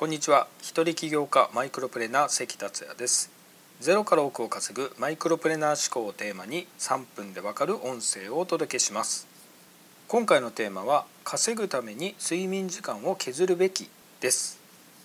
[0.00, 0.48] こんにちは。
[0.62, 3.30] 一人起業家マイクロプレーナー関達也です。
[3.80, 9.28] ゼロから億を稼ぐマイクロプレーナー思考をテーマに3分でわかる音声をお届けします。
[10.08, 13.90] 今回のテーマは稼ぐために睡眠時間を削るべき
[14.22, 14.58] です。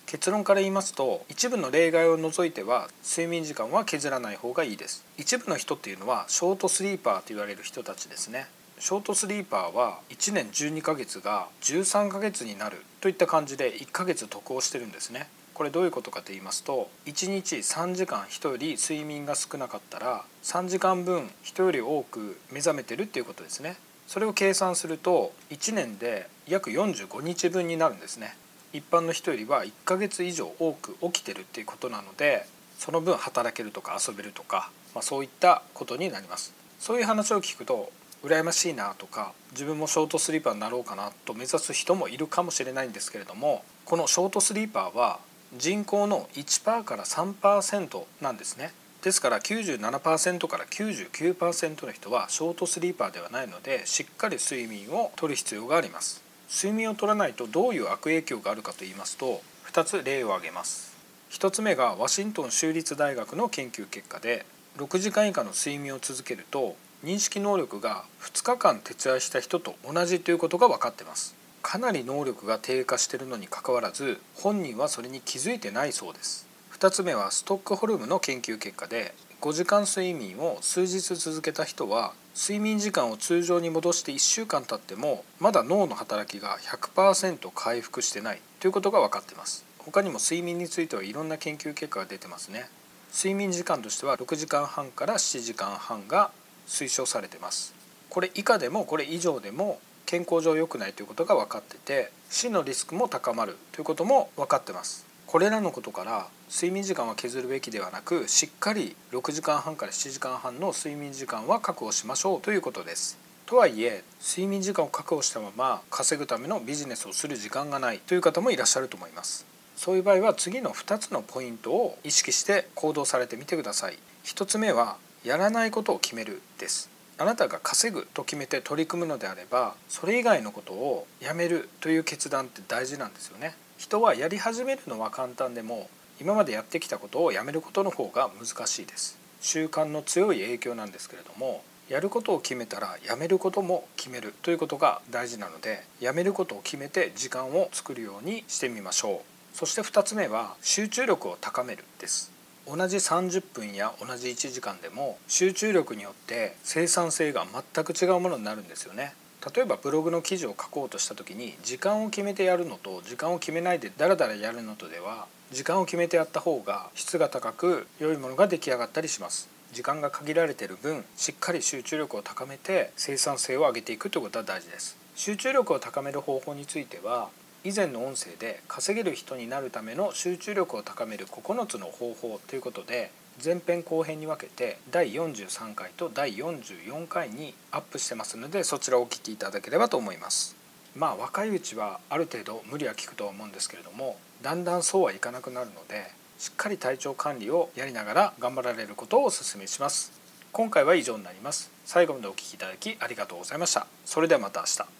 [0.06, 5.04] 結論から言いますと一部の例外を除いては睡眠時間は削らない方がいいです。
[5.18, 8.46] 一部の人っていうのはショートスリーパーと言われる人たちですね。
[8.78, 15.28] ショートスリーパーは1年12ヶ月が13ヶ月になるといった感じで1ヶ月得をしてるんですね。
[15.54, 23.76] これどういうことかと言いますと1日3時間人より睡眠が少なかったら3時間分人より多く目覚めてるっていうことですね。
[24.06, 28.36] それを計算すると1年で約45日分になるんですね。
[28.74, 32.46] 一般の人よりは1ヶ月以上多く起きてるっていうことなので
[32.78, 36.52] その分働けるとか遊べるとか、まあ、そういったことになります。
[36.78, 37.90] そういう話を聞くと
[38.24, 45.20] 羨ましいなとか自分もショートスリーパーになろうかなと目指す人もいるかもしれないんですけれどもこのショートスリーパーは
[45.56, 48.72] 人口の1%から3%なんですね。
[49.02, 56.22] ですから97%から99%の人はショートスリーパーではないのでしっかり睡眠をとる必要があります。
[56.52, 60.96] 睡眠を取らないとどういう悪影響があるかと言いますと2つ例を挙げます。
[61.30, 64.44] 1つ目がワシントン州立大学の研究結果で
[64.78, 71.34] 6時間以下の睡眠を続けると認識能力が2日間徹夜した人と同じということが分かってます。
[71.62, 76.46] かなり能力が低下しているのにかかわらず本人はそれに気づいてないそうです。
[76.78, 89.64] 2つ目はストックホルムの研究結果で5時間睡眠を数日続けた人は睡眠時間を通常に戻して1週間経ってもまだ脳の働きが100%回復してないということが分かってます。
[89.78, 92.68] 他にも睡眠についてはいろんな研究結果が出てますね。
[93.12, 96.30] 睡眠時間としては6時間半から7時間半が
[96.66, 97.74] 推奨されてます。
[98.08, 105.06] これ以下でもこれ以上でも健康上良くないということが分かってて死のリスクも高まるということも分かってます。
[105.26, 113.18] これらのことから睡眠時間は削るべきではなくしっかり6時間半から7時間半の睡眠時間は確保しましょうということです。
[113.46, 119.46] とはいえ睡眠時間を確保したまま稼ぐためのビジネスをする時間がないという方もいらっしゃると思います。
[119.76, 123.98] そういう場合は次の2つのポイントを意識して行動されてみてください。
[124.24, 126.90] 1つ目はやらないことを決めるです。
[127.18, 133.54] あなたが稼ぐと決めて取り組むのであればそれ以外のことをやめるという決断って大事なんですよね。
[133.78, 135.88] 人はやり始めるのは簡単でも
[136.20, 139.18] 今までやってきたことをやめることの方が難しいです。
[139.40, 149.22] 習慣の強い影響なんですけれどもやることを決めたらやめることも決めるということが大事なのでやめることを決めて時間を作るようにしてみましょ
[149.54, 149.56] う。
[149.56, 152.35] そして2つ目は集中力を高めるです。
[152.66, 159.14] 同じ30分や同じ1時間でも集中力によって生産性が全く違うものになるんですよね。
[159.54, 169.48] 例えばブログの記事を書こうとした時に時間を決めてやるのと時間を決めないでダラダラやるのとでは時間を決めてやった方が質が高く良いものが出来上がったりします。
[169.72, 174.96] 時間が限られている分しっかり集中力を高めて生産性を上げていくということは大事です。
[175.14, 177.28] 集中力を高める方法については
[177.66, 183.10] 以前の音声で稼げる人になるための集中力を高める9つの方法ということで
[183.44, 190.54] 前編後編に分けて第43回と第44回にアップしてますのでそちらをお聞きいただければと思います。
[190.94, 200.12] まあ若いうちはある程度無理は効くとは思うんですけれどもだんだんそうはいかなくなるのでしっかり体調管理をやりながら頑張られることをお勧めします。
[200.52, 201.72] 今回は以上になります。
[201.84, 203.88] 最後までお聴きいただきありがとうございました。
[204.04, 204.95] それではまた明日。